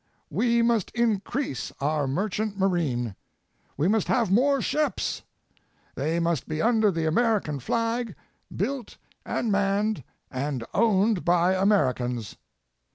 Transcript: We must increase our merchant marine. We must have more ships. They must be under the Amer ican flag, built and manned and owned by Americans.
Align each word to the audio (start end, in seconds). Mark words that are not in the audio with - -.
We 0.31 0.63
must 0.63 0.89
increase 0.95 1.71
our 1.79 2.07
merchant 2.07 2.57
marine. 2.57 3.15
We 3.77 3.87
must 3.87 4.07
have 4.07 4.31
more 4.31 4.59
ships. 4.59 5.21
They 5.93 6.19
must 6.19 6.47
be 6.47 6.59
under 6.59 6.89
the 6.89 7.05
Amer 7.05 7.39
ican 7.39 7.61
flag, 7.61 8.15
built 8.55 8.97
and 9.27 9.51
manned 9.51 10.03
and 10.31 10.65
owned 10.73 11.23
by 11.23 11.53
Americans. 11.53 12.35